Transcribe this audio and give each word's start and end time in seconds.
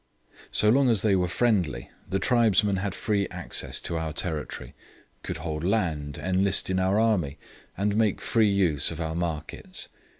So 0.49 0.69
long 0.69 0.89
as 0.89 1.03
they 1.03 1.15
were 1.15 1.27
friendly 1.27 1.91
the 2.09 2.17
tribesmen 2.17 2.77
had 2.77 2.95
free 2.95 3.27
access 3.29 3.79
to 3.81 3.97
our 3.97 4.11
territory, 4.13 4.73
could 5.21 5.37
hold 5.37 5.63
land, 5.63 6.17
enlist 6.17 6.71
in 6.71 6.79
our 6.79 6.99
army, 6.99 7.37
and 7.77 7.95
make 7.95 8.19
free 8.19 8.49
use 8.51 8.89
of 8.89 8.99
our 8.99 9.13
markets. 9.13 9.89